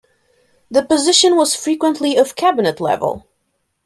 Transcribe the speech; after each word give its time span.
The 0.71 0.83
position 0.83 1.35
was 1.35 1.55
frequently 1.55 2.17
of 2.17 2.35
cabinet 2.35 2.79
level. 2.81 3.27